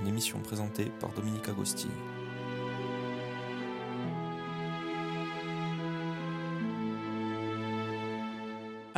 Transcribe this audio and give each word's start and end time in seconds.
Une 0.00 0.06
émission 0.06 0.38
présentée 0.38 0.90
par 0.98 1.10
Dominique 1.10 1.48
Agostini. 1.48 1.92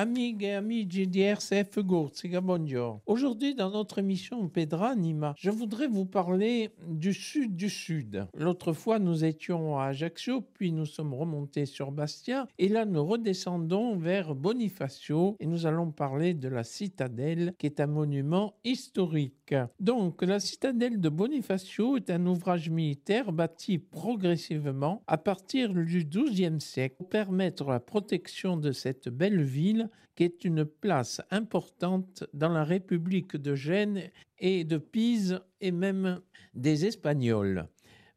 Amigas 0.03 0.49
et 0.49 0.55
amis 0.55 0.85
GDRCF 0.85 1.79
Gourtsiga, 1.79 2.41
bonjour. 2.41 3.01
Aujourd'hui, 3.07 3.55
dans 3.55 3.71
notre 3.71 4.01
émission 4.01 4.49
Pedra 4.49 4.89
Anima, 4.89 5.33
je 5.39 5.49
voudrais 5.49 5.87
vous 5.87 6.07
parler 6.07 6.71
du 6.89 7.15
sud 7.15 7.55
du 7.55 7.71
sud. 7.71 8.27
L'autre 8.35 8.73
fois, 8.73 8.99
nous 8.99 9.25
étions 9.25 9.79
à 9.79 9.85
Ajaccio, 9.85 10.41
puis 10.41 10.73
nous 10.73 10.87
sommes 10.87 11.15
remontés 11.15 11.67
sur 11.67 11.93
Bastia, 11.93 12.49
et 12.59 12.69
là, 12.69 12.85
nous 12.85 13.07
redescendons 13.07 13.97
vers 13.97 14.35
Bonifacio, 14.35 15.37
et 15.39 15.47
nous 15.47 15.67
allons 15.67 15.93
parler 15.93 16.35
de 16.35 16.49
la 16.49 16.65
citadelle, 16.65 17.55
qui 17.57 17.67
est 17.67 17.79
un 17.79 17.87
monument 17.87 18.55
historique. 18.65 19.55
Donc, 19.79 20.23
la 20.23 20.41
citadelle 20.41 21.01
de 21.01 21.09
Bonifacio 21.11 21.97
est 21.97 22.11
un 22.11 22.27
ouvrage 22.27 22.71
militaire 22.71 23.31
bâti 23.31 23.79
progressivement 23.79 25.05
à 25.07 25.17
partir 25.17 25.73
du 25.73 26.05
XIIe 26.05 26.61
siècle 26.61 26.97
pour 26.99 27.09
permettre 27.09 27.71
la 27.71 27.79
protection 27.79 28.57
de 28.57 28.73
cette 28.73 29.09
belle 29.09 29.43
ville 29.43 29.91
qui 30.15 30.25
est 30.25 30.45
une 30.45 30.65
place 30.65 31.21
importante 31.31 32.25
dans 32.35 32.51
la 32.51 32.65
République 32.65 33.37
de 33.37 33.55
Gênes 33.55 34.11
et 34.39 34.65
de 34.65 34.79
Pise 34.79 35.41
et 35.61 35.73
même 35.73 36.21
des 36.55 36.85
Espagnols. 36.85 37.67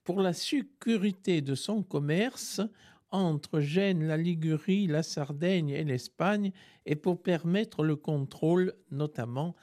Pour 0.03 0.21
la 0.21 0.33
sécurité 0.33 1.41
de 1.41 1.55
son 1.55 1.83
commerce 1.83 2.61
entre 3.11 3.59
Gênes, 3.59 4.05
la 4.05 4.17
Ligurie, 4.17 4.87
la 4.87 5.03
Sardaigne 5.03 5.69
et 5.69 5.83
l'Espagne 5.83 6.51
et 6.85 6.95
pour 6.95 7.21
permettre 7.21 7.83
le 7.83 7.95
contrôle 7.95 8.73
notamment 8.91 9.55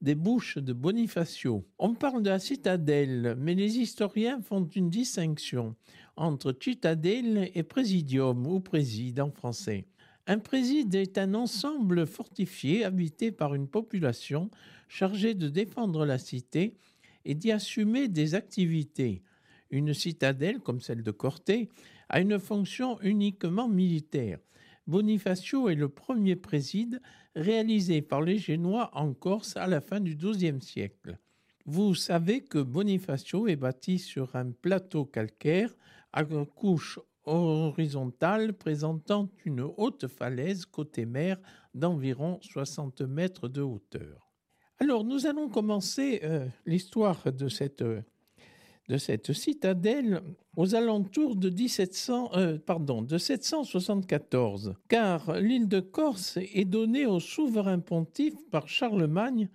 des 0.00 0.14
bouches 0.14 0.58
de 0.58 0.72
Bonifacio. 0.72 1.66
On 1.78 1.94
parle 1.94 2.22
de 2.22 2.30
la 2.30 2.38
citadelle, 2.38 3.36
mais 3.38 3.54
les 3.54 3.78
historiens 3.78 4.40
font 4.40 4.64
une 4.64 4.88
distinction 4.88 5.76
entre 6.16 6.56
citadelle 6.58 7.50
et 7.54 7.62
présidium 7.62 8.46
ou 8.46 8.60
préside 8.60 9.20
en 9.20 9.30
français. 9.30 9.86
Un 10.30 10.38
préside 10.38 10.94
est 10.94 11.18
un 11.18 11.34
ensemble 11.34 12.06
fortifié 12.06 12.84
habité 12.84 13.32
par 13.32 13.56
une 13.56 13.66
population 13.66 14.48
chargée 14.86 15.34
de 15.34 15.48
défendre 15.48 16.06
la 16.06 16.18
cité 16.18 16.76
et 17.24 17.34
d'y 17.34 17.50
assumer 17.50 18.06
des 18.06 18.36
activités. 18.36 19.24
Une 19.72 19.92
citadelle, 19.92 20.60
comme 20.60 20.80
celle 20.80 21.02
de 21.02 21.10
Corté, 21.10 21.68
a 22.08 22.20
une 22.20 22.38
fonction 22.38 23.00
uniquement 23.00 23.66
militaire. 23.66 24.38
Bonifacio 24.86 25.68
est 25.68 25.74
le 25.74 25.88
premier 25.88 26.36
préside 26.36 27.02
réalisé 27.34 28.00
par 28.00 28.22
les 28.22 28.38
Génois 28.38 28.88
en 28.92 29.12
Corse 29.12 29.56
à 29.56 29.66
la 29.66 29.80
fin 29.80 29.98
du 29.98 30.14
XIIe 30.14 30.62
siècle. 30.62 31.18
Vous 31.66 31.96
savez 31.96 32.42
que 32.42 32.58
Bonifacio 32.58 33.48
est 33.48 33.56
bâti 33.56 33.98
sur 33.98 34.36
un 34.36 34.52
plateau 34.52 35.06
calcaire 35.06 35.74
à 36.12 36.22
couche 36.22 37.00
horizontale 37.26 38.52
présentant 38.52 39.28
une 39.44 39.60
haute 39.60 40.08
falaise 40.08 40.64
côté 40.64 41.04
mer 41.04 41.38
d'environ 41.74 42.38
60 42.42 43.02
mètres 43.02 43.48
de 43.48 43.62
hauteur. 43.62 44.30
Alors 44.78 45.04
nous 45.04 45.26
allons 45.26 45.48
commencer 45.48 46.20
euh, 46.24 46.46
l'histoire 46.64 47.30
de 47.32 47.48
cette, 47.48 47.82
de 47.82 48.96
cette 48.96 49.32
citadelle 49.32 50.22
aux 50.56 50.74
alentours 50.74 51.36
de, 51.36 51.50
1700, 51.50 52.30
euh, 52.34 52.58
pardon, 52.58 53.02
de 53.02 53.18
774, 53.18 54.74
car 54.88 55.38
l'île 55.38 55.68
de 55.68 55.80
Corse 55.80 56.38
est 56.38 56.64
donnée 56.64 57.06
au 57.06 57.20
souverain 57.20 57.78
pontife 57.78 58.36
par 58.50 58.68
Charlemagne 58.68 59.48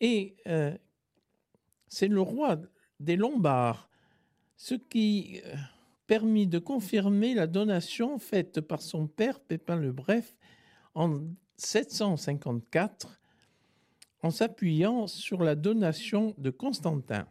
et 0.00 0.36
euh, 0.46 0.76
c'est 1.88 2.08
le 2.08 2.20
roi 2.20 2.58
des 3.00 3.16
Lombards, 3.16 3.90
ce 4.56 4.74
qui 4.74 5.40
permis 6.06 6.46
de 6.46 6.58
confirmer 6.58 7.34
la 7.34 7.46
donation 7.46 8.18
faite 8.18 8.60
par 8.60 8.82
son 8.82 9.06
père 9.06 9.40
Pépin 9.40 9.76
le 9.76 9.92
Bref 9.92 10.36
en 10.94 11.20
754 11.56 13.20
en 14.22 14.30
s'appuyant 14.30 15.06
sur 15.06 15.42
la 15.42 15.54
donation 15.54 16.34
de 16.38 16.50
Constantin. 16.50 17.26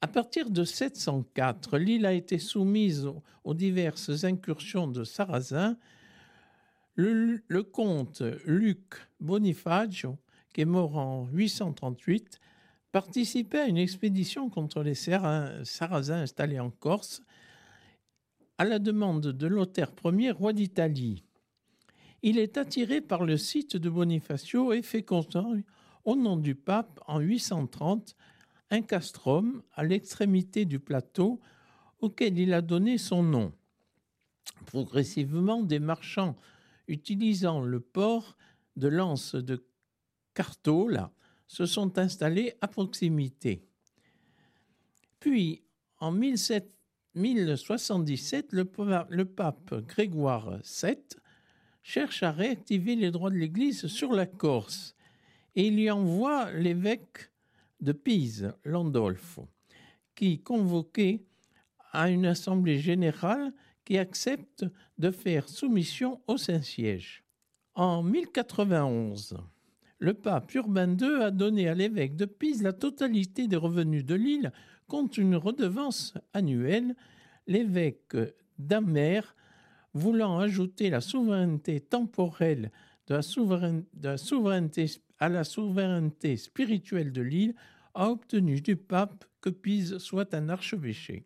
À 0.00 0.06
partir 0.06 0.48
de 0.50 0.64
704, 0.64 1.76
l'île 1.76 2.06
a 2.06 2.12
été 2.12 2.38
soumise 2.38 3.08
aux 3.44 3.54
diverses 3.54 4.24
incursions 4.24 4.86
de 4.86 5.04
Sarrasins. 5.04 5.76
Le, 6.94 7.62
comte 7.62 8.22
Luc 8.44 8.94
Bonifacio, 9.20 10.16
qui 10.54 10.62
est 10.62 10.66
mort 10.66 10.96
en 10.96 11.26
838, 11.32 12.40
participait 12.92 13.60
à 13.60 13.66
une 13.66 13.76
expédition 13.76 14.48
contre 14.50 14.82
les 14.82 14.94
Sarrasins 14.94 16.22
installés 16.22 16.60
en 16.60 16.70
Corse 16.70 17.22
à 18.58 18.64
la 18.64 18.80
demande 18.80 19.28
de 19.28 19.46
Lothaire 19.46 19.92
Ier, 20.04 20.32
roi 20.32 20.52
d'Italie. 20.52 21.24
Il 22.22 22.38
est 22.38 22.58
attiré 22.58 23.00
par 23.00 23.24
le 23.24 23.36
site 23.36 23.76
de 23.76 23.88
Bonifacio 23.88 24.72
et 24.72 24.82
fait 24.82 25.04
construire, 25.04 25.62
au 26.04 26.16
nom 26.16 26.36
du 26.36 26.56
pape, 26.56 27.00
en 27.06 27.20
830, 27.20 28.16
un 28.70 28.82
castrum 28.82 29.62
à 29.74 29.84
l'extrémité 29.84 30.64
du 30.64 30.80
plateau 30.80 31.40
auquel 32.00 32.38
il 32.38 32.52
a 32.52 32.60
donné 32.60 32.98
son 32.98 33.22
nom. 33.22 33.52
Progressivement, 34.66 35.62
des 35.62 35.78
marchands 35.78 36.36
utilisant 36.88 37.60
le 37.60 37.80
port 37.80 38.36
de 38.76 38.88
l'anse 38.88 39.36
de 39.36 39.64
Cartola 40.34 41.12
se 41.46 41.66
sont 41.66 41.98
installés 41.98 42.54
à 42.60 42.68
proximité. 42.68 43.62
Puis, 45.20 45.62
en 45.98 46.10
1700, 46.12 46.77
1077, 47.18 48.52
le, 48.52 49.24
pape 49.24 49.74
Grégoire 49.86 50.60
VII 50.82 50.96
cherche 51.82 52.22
à 52.22 52.30
réactiver 52.30 52.94
les 52.94 53.10
droits 53.10 53.30
de 53.30 53.36
l'Église 53.36 53.88
sur 53.88 54.12
la 54.12 54.26
Corse 54.26 54.94
et 55.56 55.66
il 55.66 55.80
y 55.80 55.90
envoie 55.90 56.52
l'évêque 56.52 57.30
de 57.80 57.92
Pise, 57.92 58.52
Landolfo, 58.64 59.48
qui 60.14 60.40
convoqué 60.40 61.26
à 61.92 62.08
une 62.08 62.26
assemblée 62.26 62.78
générale 62.78 63.52
qui 63.84 63.98
accepte 63.98 64.64
de 64.98 65.10
faire 65.10 65.48
soumission 65.48 66.20
au 66.28 66.36
Saint-Siège. 66.36 67.24
En 67.74 68.02
1091, 68.02 69.36
le 69.98 70.14
pape 70.14 70.54
Urbain 70.54 70.96
II 70.96 71.22
a 71.22 71.30
donné 71.30 71.68
à 71.68 71.74
l'évêque 71.74 72.16
de 72.16 72.24
Pise 72.24 72.62
la 72.62 72.72
totalité 72.72 73.48
des 73.48 73.56
revenus 73.56 74.04
de 74.04 74.14
l'île 74.14 74.52
contre 74.86 75.18
une 75.18 75.36
redevance 75.36 76.14
annuelle, 76.32 76.94
l'évêque 77.46 78.16
d'Amer, 78.58 79.34
voulant 79.94 80.38
ajouter 80.38 80.90
la 80.90 81.00
souveraineté 81.00 81.80
temporelle 81.80 82.70
à 83.10 85.28
la 85.28 85.44
souveraineté 85.44 86.36
spirituelle 86.36 87.12
de 87.12 87.22
l'île, 87.22 87.54
a 87.94 88.10
obtenu 88.10 88.60
du 88.60 88.76
pape 88.76 89.24
que 89.40 89.50
Pise 89.50 89.98
soit 89.98 90.34
un 90.34 90.48
archevêché. 90.48 91.24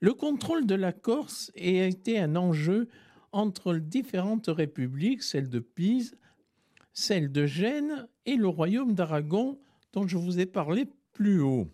Le 0.00 0.12
contrôle 0.12 0.66
de 0.66 0.74
la 0.74 0.92
Corse 0.92 1.50
a 1.56 1.86
été 1.86 2.20
un 2.20 2.36
enjeu 2.36 2.88
entre 3.32 3.74
différentes 3.74 4.48
républiques, 4.48 5.22
celle 5.22 5.48
de 5.48 5.58
Pise, 5.58 6.16
celle 6.98 7.30
de 7.30 7.46
Gênes 7.46 8.08
et 8.26 8.34
le 8.34 8.48
royaume 8.48 8.92
d'Aragon 8.92 9.60
dont 9.92 10.08
je 10.08 10.18
vous 10.18 10.40
ai 10.40 10.46
parlé 10.46 10.86
plus 11.12 11.40
haut. 11.40 11.68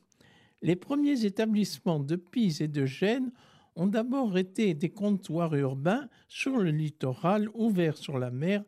Les 0.61 0.77
premiers 0.77 1.25
établissements 1.25 1.99
de 1.99 2.17
Pise 2.17 2.61
et 2.61 2.69
de 2.69 2.85
Gênes 2.85 3.33
ont 3.75 3.87
d'abord 3.87 4.37
été 4.37 4.75
des 4.75 4.91
comptoirs 4.91 5.55
urbains 5.55 6.11
sur 6.29 6.59
le 6.59 6.71
littoral 6.71 7.49
ouverts 7.55 7.97
sur 7.97 8.19
la 8.19 8.31
mer 8.31 8.65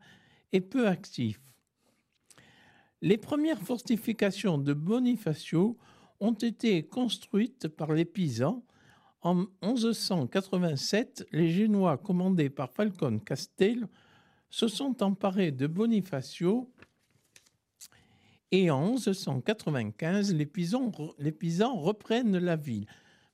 et 0.53 0.63
peu 0.63 0.89
actifs. 0.89 1.41
Les 3.03 3.19
premières 3.19 3.61
fortifications 3.61 4.57
de 4.57 4.73
Bonifacio 4.73 5.77
ont 6.21 6.33
été 6.33 6.87
construites 6.87 7.69
par 7.69 7.93
les 7.93 8.07
Pisans. 8.07 8.63
En 9.21 9.47
1187, 9.63 11.27
les 11.33 11.51
Génois 11.51 11.99
commandés 11.99 12.49
par 12.49 12.73
Falcon 12.73 13.19
Castel 13.19 13.89
se 14.51 14.69
sont 14.69 15.03
emparés 15.03 15.53
de 15.53 15.67
Bonifacio 15.67 16.71
et 18.53 18.71
en 18.71 18.93
1195, 18.93 20.35
les 20.35 20.47
Pisans, 20.47 20.93
reprennent 21.75 22.39
la 22.39 22.57
ville. 22.57 22.87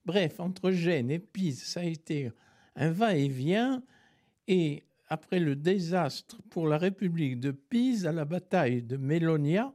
Bref, 0.05 0.41
entre 0.41 0.71
Gênes 0.71 1.11
et 1.11 1.19
Pise, 1.19 1.63
ça 1.63 1.81
a 1.81 1.85
été 1.85 2.33
un 2.77 2.91
va-et-vient. 2.91 3.83
Et 4.49 4.83
après 5.09 5.39
le 5.39 5.55
désastre 5.55 6.41
pour 6.49 6.67
la 6.67 6.79
République 6.79 7.39
de 7.39 7.51
Pise 7.51 8.07
à 8.07 8.13
la 8.13 8.25
bataille 8.25 8.83
de 8.83 8.97
Mélonia, 8.97 9.73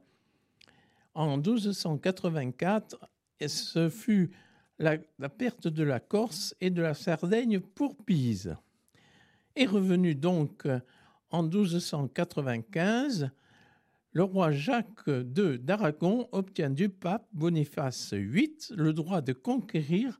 en 1.14 1.38
1284, 1.38 2.98
ce 3.48 3.90
fut 3.90 4.32
la, 4.80 4.98
la, 5.20 5.30
perte 5.30 5.68
de 5.68 5.84
la 5.84 6.00
Corse 6.00 6.56
et 6.62 6.70
de 6.70 6.82
la 6.82 6.94
Sardaigne 6.94 7.60
pour 7.60 7.96
Pise. 7.96 8.56
Est 9.56 9.66
revenu 9.66 10.14
donc 10.14 10.68
en 11.32 11.44
1295 11.44 13.30
le 14.14 14.24
roi 14.24 14.52
Jacques 14.52 15.08
II 15.08 15.60
d'Aragon 15.60 16.28
obtient 16.32 16.72
du 16.72 16.90
pape 16.90 17.28
Boniface 17.34 18.14
VIII 18.14 18.58
le 18.76 18.92
droit 18.92 19.22
de 19.22 19.34
conquérir 19.34 20.20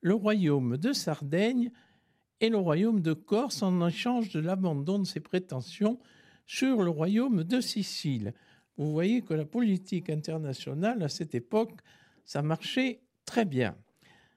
le 0.00 0.14
royaume 0.14 0.78
de 0.78 0.92
Sardaigne 0.92 1.70
et 2.40 2.48
le 2.48 2.56
royaume 2.56 3.00
de 3.00 3.12
Corse 3.12 3.62
en 3.62 3.86
échange 3.86 4.30
de 4.30 4.40
l'abandon 4.40 4.98
de 4.98 5.06
ses 5.06 5.20
prétentions 5.20 5.98
sur 6.46 6.82
le 6.82 6.90
royaume 6.90 7.44
de 7.44 7.60
Sicile. 7.60 8.34
Vous 8.76 8.92
voyez 8.92 9.22
que 9.22 9.34
la 9.34 9.44
politique 9.44 10.10
internationale 10.10 11.02
à 11.02 11.08
cette 11.08 11.34
époque, 11.34 11.72
ça 12.24 12.42
marchait 12.42 13.00
très 13.24 13.44
bien. 13.44 13.76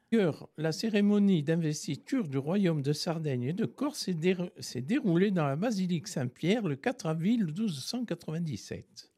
D'ailleurs, 0.09 0.48
la 0.57 0.71
cérémonie 0.71 1.44
d'investiture 1.44 2.30
du 2.30 2.38
royaume 2.38 2.81
de 2.81 2.94
Sardaigne 2.94 3.44
et 3.44 3.54
de 3.54 3.65
Corse 3.65 4.09
s'est 4.59 4.81
déroulée 4.81 5.31
dans 5.31 5.45
la 5.45 5.57
basilique 5.57 6.07
Saint-Pierre 6.07 6.65
le 6.65 6.77
4 6.77 7.07
avril 7.07 7.45
1297. 7.45 9.12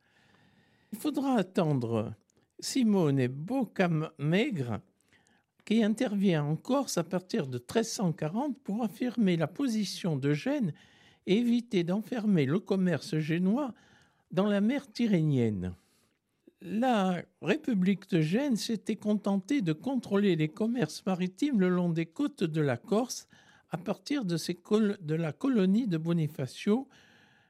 Il 0.92 0.98
faudra 0.98 1.36
attendre 1.36 2.16
Simone 2.60 3.28
Boccanegra 3.28 4.82
qui 5.64 5.84
intervient 5.84 6.44
en 6.44 6.56
Corse 6.56 6.98
à 6.98 7.04
partir 7.04 7.46
de 7.46 7.60
1340 7.60 8.58
pour 8.64 8.84
affirmer 8.84 9.38
la 9.38 9.46
position 9.46 10.16
de 10.16 10.34
Gênes 10.34 10.74
et 11.28 11.38
éviter 11.38 11.84
d'enfermer 11.84 12.48
le 12.48 12.60
commerce 12.60 13.20
génois 13.20 13.76
dans 14.32 14.48
la 14.48 14.60
mer 14.60 14.92
Tyrrhénienne 14.92 15.76
la 16.62 17.24
République 17.42 18.10
de 18.10 18.22
Gênes 18.22 18.58
s'était 18.58 18.98
contentée 18.98 19.62
de 19.62 19.74
contrôler 19.74 20.36
les 20.36 20.50
commerces 20.50 21.06
maritimes 21.06 21.60
le 21.60 21.70
long 21.70 21.90
des 21.90 22.06
côtes 22.06 22.44
de 22.44 22.62
la 22.62 22.76
Corse 22.76 23.28
à 23.70 23.78
partir 23.78 24.26
de, 24.26 24.38
de 25.02 25.16
la 25.16 25.32
colonie 25.32 25.88
de 25.88 25.98
Bonifacio. 25.98 26.88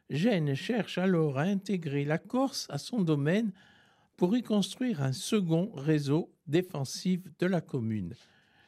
Gênes 0.10 0.54
cherche 0.54 0.98
alors 0.98 1.40
à 1.40 1.44
intégrer 1.44 2.06
la 2.06 2.20
Corse 2.20 2.68
à 2.70 2.78
son 2.78 3.02
domaine 3.02 3.52
pour 4.16 4.36
y 4.38 4.44
construire 4.44 5.02
un 5.02 5.14
second 5.14 5.72
réseau 5.74 6.32
défensif 6.46 7.22
de 7.40 7.48
la 7.48 7.62
commune. 7.62 8.14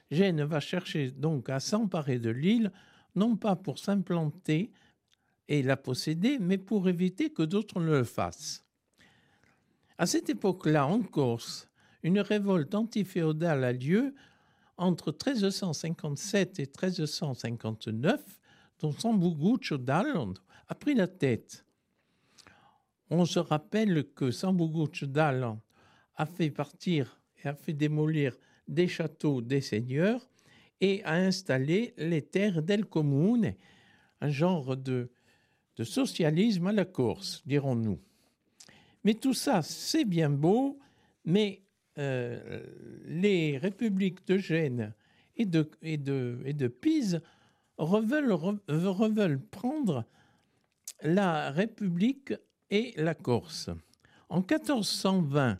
Gênes 0.09 0.43
va 0.43 0.59
chercher 0.59 1.11
donc 1.11 1.49
à 1.49 1.59
s'emparer 1.59 2.19
de 2.19 2.29
l'île, 2.29 2.71
non 3.15 3.35
pas 3.35 3.55
pour 3.55 3.77
s'implanter 3.77 4.71
et 5.47 5.61
la 5.61 5.77
posséder, 5.77 6.39
mais 6.39 6.57
pour 6.57 6.89
éviter 6.89 7.29
que 7.29 7.43
d'autres 7.43 7.79
ne 7.79 7.91
le 7.91 8.03
fassent. 8.03 8.65
À 10.01 10.07
cette 10.07 10.31
époque-là, 10.31 10.87
en 10.87 11.03
Corse, 11.03 11.69
une 12.01 12.21
révolte 12.21 12.73
antiféodale 12.73 13.63
a 13.63 13.71
lieu 13.71 14.15
entre 14.75 15.11
1357 15.11 16.59
et 16.59 16.63
1359, 16.63 18.19
dont 18.79 18.93
Sambugucho 18.93 19.77
d'Alland 19.77 20.33
a 20.69 20.73
pris 20.73 20.95
la 20.95 21.07
tête. 21.07 21.67
On 23.11 23.25
se 23.25 23.37
rappelle 23.37 24.11
que 24.15 24.31
Sambugucho 24.31 25.05
d'Alland 25.05 25.61
a 26.15 26.25
fait 26.25 26.49
partir 26.49 27.21
et 27.43 27.47
a 27.47 27.53
fait 27.53 27.73
démolir 27.73 28.35
des 28.67 28.87
châteaux 28.87 29.39
des 29.39 29.61
seigneurs 29.61 30.31
et 30.79 31.03
a 31.03 31.13
installé 31.13 31.93
les 31.97 32.23
terres 32.23 32.63
del 32.63 32.87
Comune, 32.87 33.53
un 34.19 34.29
genre 34.29 34.75
de, 34.75 35.11
de 35.75 35.83
socialisme 35.83 36.65
à 36.65 36.71
la 36.71 36.85
Corse, 36.85 37.43
dirons-nous. 37.45 37.99
Mais 39.03 39.15
tout 39.15 39.33
ça, 39.33 39.61
c'est 39.61 40.05
bien 40.05 40.29
beau, 40.29 40.79
mais 41.25 41.61
euh, 41.97 42.63
les 43.05 43.57
républiques 43.57 44.25
de 44.27 44.37
Gênes 44.37 44.93
et 45.35 45.45
de, 45.45 46.67
Pise 46.67 47.21
reveulent, 47.77 49.39
prendre 49.49 50.05
la 51.01 51.51
République 51.51 52.33
et 52.69 52.93
la 52.97 53.15
Corse. 53.15 53.69
En 54.29 54.39
1420, 54.39 55.59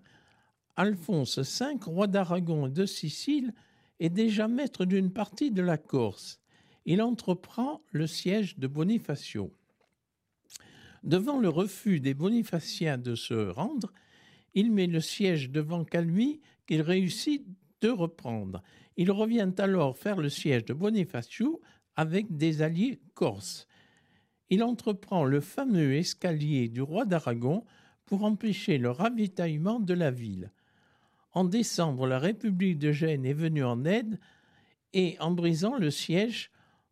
Alphonse 0.75 1.39
V, 1.39 1.65
roi 1.85 2.07
d'Aragon 2.07 2.67
et 2.67 2.71
de 2.71 2.85
Sicile, 2.85 3.53
est 3.99 4.09
déjà 4.09 4.47
maître 4.47 4.85
d'une 4.85 5.11
partie 5.11 5.51
de 5.51 5.61
la 5.61 5.77
Corse. 5.77 6.39
Il 6.85 7.01
entreprend 7.01 7.81
le 7.91 8.07
siège 8.07 8.57
de 8.57 8.67
Bonifacio. 8.67 9.53
Devant 11.03 11.39
le 11.39 11.49
refus 11.49 11.99
des 11.99 12.13
bonifaciens 12.13 12.97
de 12.97 13.15
se 13.15 13.49
rendre, 13.49 13.91
il 14.53 14.71
met 14.71 14.87
le 14.87 15.01
siège 15.01 15.49
devant 15.49 15.83
Calmi 15.83 16.41
qu'il 16.67 16.81
réussit 16.81 17.45
de 17.81 17.89
reprendre. 17.89 18.61
Il 18.97 19.11
revient 19.11 19.51
alors 19.57 19.97
faire 19.97 20.17
le 20.17 20.29
siège 20.29 20.65
de 20.65 20.73
Bonifacio 20.73 21.61
avec 21.95 22.35
des 22.37 22.61
alliés 22.61 22.99
corses. 23.13 23.67
Il 24.49 24.63
entreprend 24.63 25.23
le 25.23 25.39
fameux 25.39 25.95
escalier 25.95 26.67
du 26.67 26.81
roi 26.81 27.05
d'Aragon 27.05 27.63
pour 28.05 28.23
empêcher 28.23 28.77
le 28.77 28.91
ravitaillement 28.91 29.79
de 29.79 29.93
la 29.93 30.11
ville. 30.11 30.51
En 31.33 31.45
décembre, 31.45 32.07
la 32.07 32.19
République 32.19 32.77
de 32.77 32.91
Gênes 32.91 33.25
est 33.25 33.33
venue 33.33 33.63
en 33.63 33.85
aide 33.85 34.19
et, 34.93 35.15
en 35.19 35.31
brisant 35.31 35.77
le 35.77 35.89
siège, 35.89 36.51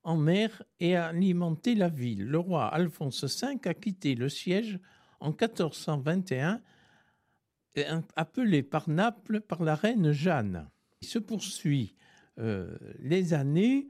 en 0.10 0.18
mer 0.18 0.64
et 0.80 0.96
a 0.96 1.08
alimenté 1.08 1.76
la 1.76 1.88
ville. 1.88 2.26
Le 2.26 2.40
roi 2.40 2.66
Alphonse 2.66 3.44
V 3.44 3.60
a 3.64 3.74
quitté 3.76 4.16
le 4.16 4.28
siège 4.28 4.80
en 5.20 5.30
1421, 5.30 6.62
appelé 8.16 8.64
par 8.64 8.90
Naples 8.90 9.40
par 9.40 9.64
la 9.64 9.76
reine 9.76 10.12
Jeanne. 10.12 10.68
Il 11.02 11.08
se 11.08 11.20
poursuit 11.20 11.94
euh, 12.40 12.76
les 12.98 13.36
années 13.36 13.88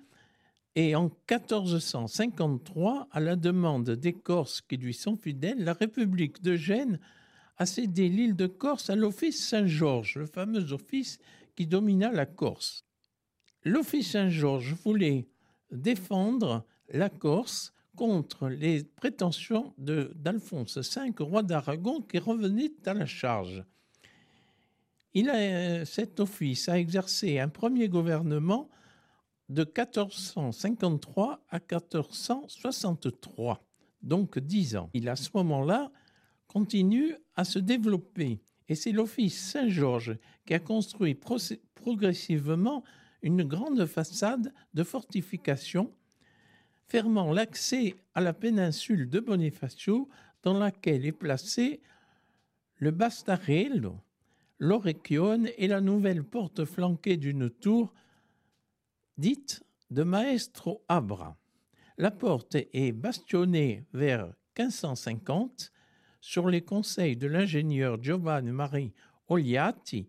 et 0.76 0.94
en 0.94 1.04
1453, 1.04 3.08
à 3.12 3.20
la 3.22 3.38
demande 3.38 3.90
des 3.90 4.14
Corses 4.14 4.60
qui 4.60 4.76
lui 4.76 4.94
sont 4.94 5.16
fidèles, 5.16 5.64
la 5.64 5.74
République 5.74 6.42
de 6.42 6.58
Gênes 6.58 7.00
a 7.58 7.66
cédé 7.66 8.10
l'île 8.10 8.36
de 8.36 8.48
Corse 8.48 8.90
à 8.90 8.96
l'Office 8.96 9.48
Saint-Georges, 9.48 10.16
le 10.16 10.26
fameux 10.26 10.74
office 10.74 11.18
qui 11.56 11.66
domina 11.66 12.12
la 12.12 12.26
Corse. 12.26 12.84
L'Office 13.64 14.12
Saint-Georges 14.12 14.76
voulait 14.84 15.30
défendre 15.72 16.66
la 16.90 17.10
Corse 17.10 17.74
contre 17.96 18.48
les 18.48 18.84
prétentions 18.84 19.74
d'Alphonse 19.78 20.78
V, 20.78 21.14
roi 21.20 21.44
d'Aragon, 21.44 22.02
qui 22.02 22.18
revenait 22.18 22.72
à 22.86 22.94
la 22.94 23.06
charge. 23.06 23.64
Il 25.14 25.30
a, 25.30 25.86
cet 25.86 26.20
office 26.20 26.70
a 26.70 26.80
exercé 26.80 27.40
un 27.40 27.50
premier 27.50 27.90
gouvernement 27.90 28.70
de 29.50 29.64
1453 29.64 31.44
à 31.50 31.60
1463, 31.60 33.66
donc 34.02 34.40
dix 34.40 34.76
ans. 34.76 34.90
Il, 34.94 35.10
à 35.10 35.16
ce 35.16 35.30
moment-là, 35.34 35.92
continue 36.48 37.16
à 37.36 37.44
se 37.44 37.60
développer. 37.60 38.40
Et 38.68 38.76
c'est 38.76 38.92
l'office 38.92 39.52
Saint-Georges 39.52 40.18
qui 40.46 40.54
a 40.54 40.60
construit 40.60 41.20
progressivement 41.76 42.84
une 43.22 43.44
grande 43.44 43.86
façade 43.86 44.54
de 44.74 44.84
fortification 44.84 45.94
fermant 46.88 47.32
l'accès 47.32 47.96
à 48.16 48.22
la 48.22 48.34
péninsule 48.34 49.10
de 49.10 49.20
Bonifacio 49.20 50.10
dans 50.42 50.58
laquelle 50.58 51.06
est 51.06 51.12
placé 51.12 51.82
le 52.78 52.92
Bastarello, 52.92 54.00
l'Orecchione 54.58 55.50
et 55.58 55.68
la 55.68 55.82
nouvelle 55.82 56.24
porte 56.24 56.66
flanquée 56.66 57.18
d'une 57.18 57.50
tour 57.50 57.94
dite 59.18 59.64
de 59.92 60.04
Maestro 60.04 60.84
Abra. 60.88 61.38
La 61.98 62.12
porte 62.12 62.56
est 62.56 62.94
bastionnée 62.94 63.86
vers 63.94 64.28
1550 64.58 65.72
sur 66.22 66.48
les 66.48 66.62
conseils 66.62 67.18
de 67.18 67.28
l'ingénieur 67.28 68.02
Giovanni 68.02 68.52
Marie 68.52 68.94
Oliati 69.28 70.08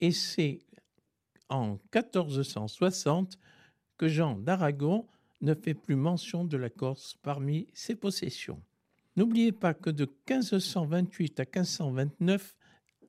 et 0.00 0.12
c'est 0.12 0.60
en 1.52 1.78
1460 1.94 3.38
que 3.98 4.08
Jean 4.08 4.36
d'Aragon 4.36 5.06
ne 5.40 5.54
fait 5.54 5.74
plus 5.74 5.96
mention 5.96 6.44
de 6.44 6.56
la 6.56 6.70
Corse 6.70 7.16
parmi 7.22 7.68
ses 7.74 7.94
possessions. 7.94 8.62
N'oubliez 9.16 9.52
pas 9.52 9.74
que 9.74 9.90
de 9.90 10.04
1528 10.04 11.40
à 11.40 11.44
1529, 11.44 12.56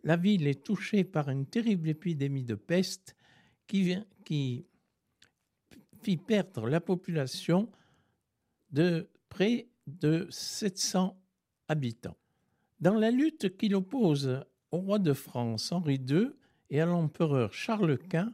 la 0.04 0.18
ville 0.18 0.48
est 0.48 0.64
touchée 0.64 1.04
par 1.04 1.30
une 1.30 1.46
terrible 1.46 1.90
épidémie 1.90 2.44
de 2.44 2.56
peste 2.56 3.16
qui, 3.68 3.96
qui 4.26 4.66
fit 6.02 6.18
perdre 6.18 6.68
la 6.68 6.82
population 6.82 7.70
de 8.72 9.08
près 9.30 9.70
de 9.88 10.28
700 10.30 11.18
habitants. 11.70 12.18
Dans 12.82 12.96
la 12.96 13.12
lutte 13.12 13.56
qu'il 13.56 13.76
oppose 13.76 14.44
au 14.72 14.78
roi 14.78 15.00
de 15.00 15.14
France 15.14 15.72
Henri 15.72 15.96
II, 15.96 16.32
et 16.74 16.82
à 16.82 16.88
l'empereur 16.88 17.54
Charles 17.54 18.00
Quint 18.00 18.34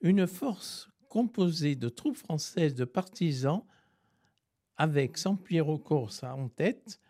une 0.00 0.28
force 0.28 0.88
composée 1.08 1.74
de 1.74 1.88
troupes 1.88 2.16
françaises 2.16 2.76
de 2.76 2.84
partisans 2.84 3.64
avec 4.76 5.18
Sampiero 5.18 5.78
Corsa 5.78 6.36
en 6.36 6.48
tête 6.48 7.00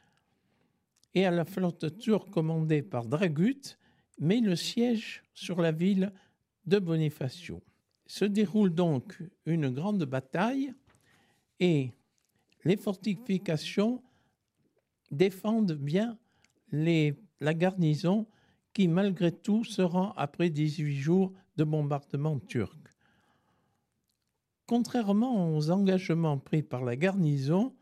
et 1.12 1.26
à 1.26 1.30
la 1.30 1.44
flotte 1.44 1.99
turque 1.99 2.30
commandée 2.30 2.80
par 2.80 3.04
Dragut 3.04 3.76
met 4.18 4.40
le 4.40 4.56
siège 4.56 5.23
sur 5.35 5.61
la 5.61 5.71
ville 5.71 6.12
de 6.64 6.78
Bonifacio. 6.78 7.62
Se 8.06 8.25
déroule 8.25 8.75
donc 8.75 9.23
une 9.44 9.68
grande 9.68 10.04
bataille 10.04 10.73
et 11.61 11.92
les 12.64 12.78
fortifications 12.78 14.02
défendent 15.11 15.73
bien 15.73 16.18
la 16.73 17.54
garnison 17.54 18.26
qui, 18.75 18.88
malgré 18.88 19.33
tout, 19.33 19.64
se 19.64 19.81
rend 19.81 20.12
après 20.16 20.50
18 20.50 20.97
jours 20.97 21.33
de 21.57 21.64
bombardement 21.64 22.38
turc. 22.40 22.76
Contrairement 24.66 25.57
aux 25.57 25.71
engagements 25.71 26.38
pris 26.38 26.62
par 26.62 26.85
la 26.85 26.97
garnison, 26.97 27.75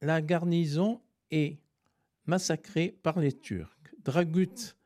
la 0.00 0.20
garnison 0.20 1.00
est 1.30 1.58
massacrée 2.26 2.98
par 3.02 3.18
les 3.18 3.32
Turcs. 3.32 3.70
Dragut 4.04 4.76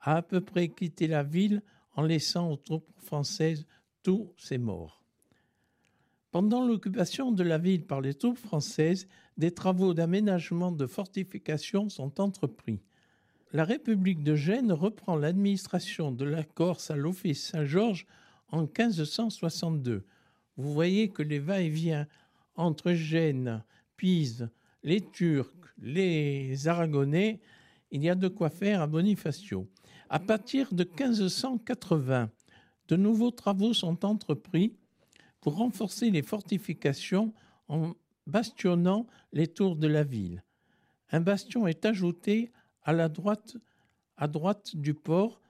a 0.00 0.16
à 0.16 0.22
peu 0.22 0.40
près 0.40 0.68
quitté 0.68 1.06
la 1.06 1.22
ville 1.22 1.62
en 1.94 2.02
laissant 2.02 2.50
aux 2.50 2.56
troupes 2.56 2.88
françaises 3.00 3.66
tous 4.02 4.32
ses 4.36 4.58
morts. 4.58 5.02
Pendant 6.30 6.64
l'occupation 6.64 7.32
de 7.32 7.42
la 7.42 7.58
ville 7.58 7.84
par 7.86 8.00
les 8.00 8.14
troupes 8.14 8.38
françaises, 8.38 9.08
des 9.36 9.52
travaux 9.52 9.94
d'aménagement 9.94 10.70
de 10.70 10.86
fortifications 10.86 11.88
sont 11.88 12.20
entrepris. 12.20 12.80
La 13.52 13.64
République 13.64 14.22
de 14.22 14.34
Gênes 14.34 14.72
reprend 14.72 15.16
l'administration 15.16 16.12
de 16.12 16.26
la 16.26 16.44
Corse 16.44 16.90
à 16.90 16.96
l'Office 16.96 17.46
Saint-Georges 17.46 18.06
en 18.50 18.62
1562. 18.62 20.04
Vous 20.58 20.74
voyez 20.74 21.08
que 21.08 21.22
les 21.22 21.38
va-et-vient 21.38 22.06
entre 22.56 22.92
Gênes, 22.92 23.64
Pise, 23.96 24.50
les 24.82 25.00
Turcs, 25.00 25.50
les 25.78 26.68
Aragonais, 26.68 27.40
il 27.90 28.02
y 28.02 28.10
a 28.10 28.14
de 28.14 28.28
quoi 28.28 28.50
faire 28.50 28.82
à 28.82 28.86
Bonifacio. 28.86 29.66
À 30.10 30.18
partir 30.18 30.74
de 30.74 30.84
1580, 30.84 32.30
de 32.88 32.96
nouveaux 32.96 33.30
travaux 33.30 33.72
sont 33.72 34.04
entrepris 34.04 34.74
pour 35.40 35.56
renforcer 35.56 36.10
les 36.10 36.22
fortifications 36.22 37.32
en 37.68 37.94
bastionnant 38.26 39.06
les 39.32 39.46
tours 39.46 39.76
de 39.76 39.86
la 39.86 40.04
ville. 40.04 40.42
Un 41.10 41.20
bastion 41.20 41.66
est 41.66 41.86
ajouté 41.86 42.52
à 42.88 42.94
la 42.94 43.10
droite, 43.10 43.58
à 44.16 44.26
droite 44.26 44.74
du 44.74 44.94
port 44.94 45.42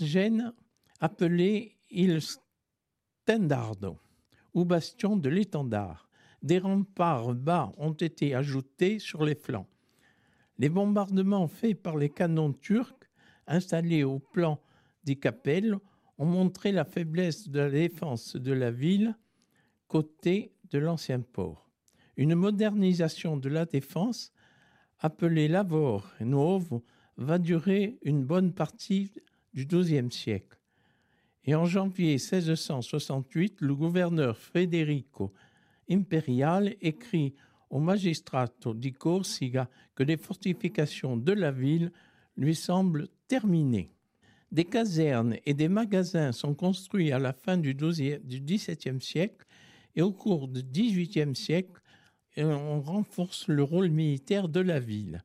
Gênes 0.00 0.54
appelé 1.00 1.76
Il 1.90 2.22
Stendardo 2.22 3.98
ou 4.54 4.64
bastion 4.64 5.18
de 5.18 5.28
l'étendard. 5.28 6.08
Des 6.42 6.58
remparts 6.58 7.34
bas 7.34 7.74
ont 7.76 7.92
été 7.92 8.34
ajoutés 8.34 8.98
sur 8.98 9.22
les 9.22 9.34
flancs. 9.34 9.68
Les 10.56 10.70
bombardements 10.70 11.46
faits 11.46 11.82
par 11.82 11.98
les 11.98 12.08
canons 12.08 12.54
turcs 12.54 13.04
installés 13.46 14.02
au 14.02 14.18
plan 14.18 14.58
des 15.04 15.16
capelles 15.16 15.76
ont 16.16 16.24
montré 16.24 16.72
la 16.72 16.86
faiblesse 16.86 17.50
de 17.50 17.58
la 17.58 17.70
défense 17.70 18.34
de 18.34 18.54
la 18.54 18.70
ville 18.70 19.14
côté 19.88 20.54
de 20.70 20.78
l'ancien 20.78 21.20
port. 21.20 21.68
Une 22.16 22.34
modernisation 22.34 23.36
de 23.36 23.50
la 23.50 23.66
défense, 23.66 24.32
appelée 25.00 25.48
Lavor 25.48 26.12
Nuovo, 26.20 26.84
va 27.16 27.38
durer 27.38 27.98
une 28.02 28.24
bonne 28.24 28.52
partie 28.52 29.12
du 29.54 29.66
XIIe 29.66 30.10
siècle. 30.10 30.58
Et 31.44 31.54
en 31.54 31.64
janvier 31.64 32.14
1668, 32.14 33.60
le 33.60 33.74
gouverneur 33.74 34.36
Federico 34.36 35.32
Imperial 35.88 36.74
écrit 36.80 37.34
au 37.70 37.78
magistrato 37.78 38.74
di 38.74 38.92
Corsica 38.92 39.68
que 39.94 40.02
les 40.02 40.16
fortifications 40.16 41.16
de 41.16 41.32
la 41.32 41.52
ville 41.52 41.92
lui 42.36 42.54
semblent 42.54 43.08
terminées. 43.28 43.90
Des 44.52 44.64
casernes 44.64 45.36
et 45.44 45.54
des 45.54 45.68
magasins 45.68 46.32
sont 46.32 46.54
construits 46.54 47.12
à 47.12 47.18
la 47.18 47.32
fin 47.32 47.56
du 47.56 47.74
XVIIe 47.74 49.00
siècle 49.00 49.46
et 49.94 50.02
au 50.02 50.12
cours 50.12 50.48
du 50.48 50.62
XVIIIe 50.62 51.34
siècle, 51.34 51.80
on 52.44 52.80
renforce 52.80 53.48
le 53.48 53.62
rôle 53.62 53.88
militaire 53.88 54.48
de 54.48 54.60
la 54.60 54.80
ville. 54.80 55.22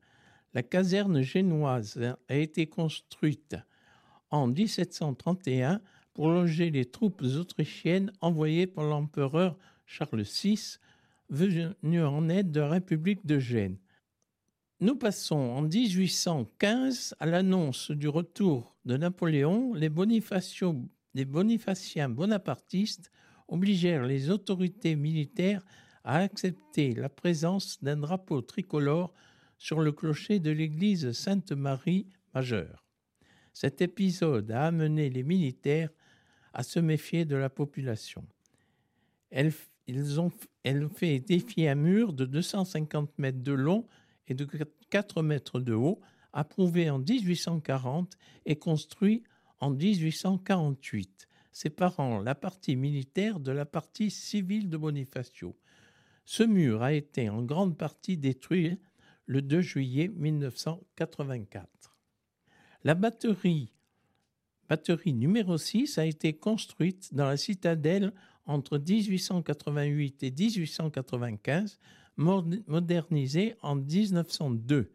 La 0.54 0.62
caserne 0.62 1.22
génoise 1.22 1.98
a 2.28 2.34
été 2.34 2.66
construite 2.66 3.56
en 4.30 4.46
1731 4.46 5.80
pour 6.14 6.30
loger 6.30 6.70
les 6.70 6.84
troupes 6.84 7.22
autrichiennes 7.22 8.12
envoyées 8.20 8.66
par 8.66 8.84
l'empereur 8.84 9.56
Charles 9.86 10.22
VI, 10.22 10.78
venu 11.30 12.02
en 12.02 12.28
aide 12.28 12.50
de 12.50 12.60
la 12.60 12.68
République 12.68 13.24
de 13.26 13.38
Gênes. 13.38 13.78
Nous 14.80 14.96
passons 14.96 15.36
en 15.36 15.62
1815 15.62 17.14
à 17.20 17.26
l'annonce 17.26 17.90
du 17.90 18.08
retour 18.08 18.76
de 18.84 18.96
Napoléon. 18.96 19.74
Les, 19.74 19.90
les 21.14 21.24
bonifaciens 21.24 22.08
bonapartistes 22.08 23.12
obligèrent 23.48 24.04
les 24.04 24.30
autorités 24.30 24.96
militaires 24.96 25.64
à 26.04 26.18
accepter 26.18 26.94
la 26.94 27.08
présence 27.08 27.82
d'un 27.82 27.96
drapeau 27.96 28.40
tricolore 28.40 29.12
sur 29.58 29.80
le 29.80 29.92
clocher 29.92 30.40
de 30.40 30.50
l'église 30.50 31.12
Sainte-Marie 31.12 32.06
majeure. 32.34 32.84
Cet 33.52 33.80
épisode 33.80 34.50
a 34.50 34.66
amené 34.66 35.10
les 35.10 35.22
militaires 35.22 35.90
à 36.52 36.62
se 36.62 36.80
méfier 36.80 37.24
de 37.24 37.36
la 37.36 37.50
population. 37.50 38.26
Elle, 39.30 39.52
ils 39.86 40.20
ont, 40.20 40.30
fait 40.94 41.20
défier 41.20 41.68
un 41.68 41.74
mur 41.74 42.12
de 42.12 42.24
250 42.24 43.18
mètres 43.18 43.42
de 43.42 43.52
long 43.52 43.86
et 44.26 44.34
de 44.34 44.46
4 44.90 45.22
mètres 45.22 45.60
de 45.60 45.74
haut, 45.74 46.00
approuvé 46.32 46.88
en 46.90 46.98
1840 46.98 48.16
et 48.46 48.56
construit 48.56 49.22
en 49.60 49.70
1848, 49.70 51.28
séparant 51.52 52.20
la 52.20 52.34
partie 52.34 52.76
militaire 52.76 53.38
de 53.38 53.52
la 53.52 53.66
partie 53.66 54.10
civile 54.10 54.68
de 54.68 54.76
Bonifacio. 54.76 55.56
Ce 56.24 56.42
mur 56.42 56.82
a 56.82 56.92
été 56.92 57.28
en 57.28 57.42
grande 57.42 57.76
partie 57.76 58.16
détruit 58.16 58.78
le 59.26 59.42
2 59.42 59.60
juillet 59.60 60.08
1984. 60.08 61.96
La 62.84 62.94
batterie, 62.94 63.72
batterie 64.68 65.14
numéro 65.14 65.56
6 65.58 65.98
a 65.98 66.06
été 66.06 66.32
construite 66.32 67.14
dans 67.14 67.26
la 67.26 67.36
citadelle 67.36 68.12
entre 68.46 68.78
1888 68.78 70.22
et 70.22 70.30
1895 70.30 71.78
modernisé 72.16 73.54
en 73.62 73.76
1902, 73.76 74.92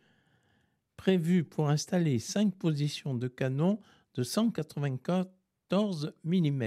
prévu 0.97 1.43
pour 1.43 1.69
installer 1.69 2.19
cinq 2.19 2.55
positions 2.55 3.15
de 3.15 3.27
canon 3.27 3.79
de 4.13 4.23
194 4.23 6.13
mm. 6.23 6.63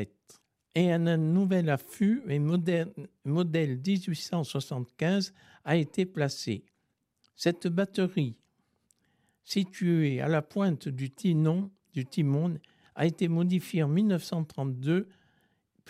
Et 0.74 0.92
un 0.92 1.16
nouvel 1.16 1.68
affût 1.68 2.22
et 2.28 2.38
modèle, 2.38 2.92
modèle 3.24 3.80
1875 3.84 5.34
a 5.64 5.76
été 5.76 6.06
placé. 6.06 6.64
Cette 7.34 7.66
batterie, 7.66 8.36
située 9.42 10.20
à 10.20 10.28
la 10.28 10.42
pointe 10.42 10.88
du, 10.88 11.10
Tinon, 11.10 11.70
du 11.92 12.06
Timon, 12.06 12.58
a 12.94 13.06
été 13.06 13.26
modifiée 13.28 13.82
en 13.82 13.88
1932 13.88 15.08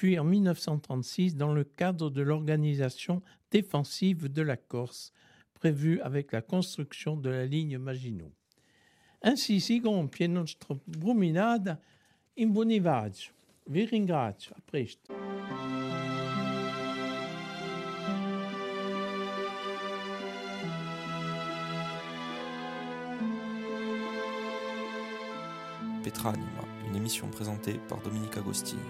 puis 0.00 0.18
en 0.18 0.24
1936 0.24 1.36
dans 1.36 1.52
le 1.52 1.62
cadre 1.62 2.08
de 2.08 2.22
l'organisation 2.22 3.20
défensive 3.50 4.32
de 4.32 4.40
la 4.40 4.56
Corse, 4.56 5.12
prévue 5.52 6.00
avec 6.00 6.32
la 6.32 6.40
construction 6.40 7.18
de 7.18 7.28
la 7.28 7.44
ligne 7.44 7.76
Maginot. 7.76 8.32
Ainsi 9.20 9.60
si 9.60 9.82
compie 9.82 10.26
notre 10.26 10.78
bruminade 10.86 11.78
in. 12.38 12.50
Petra 26.02 26.30
Anima, 26.30 26.64
une 26.88 26.96
émission 26.96 27.28
présentée 27.28 27.78
par 27.88 28.00
Dominique 28.00 28.36
Agostini. 28.36 28.80